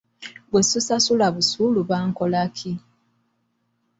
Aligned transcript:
Bwe 0.51 0.61
sisasula 0.69 1.27
busuulu 1.35 1.81
bankola 1.89 2.41
ki? 2.57 2.71